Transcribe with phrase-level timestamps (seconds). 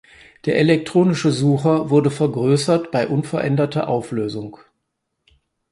[0.45, 4.57] Der elektronische Sucher wurde vergrößert bei unveränderter Auflösung.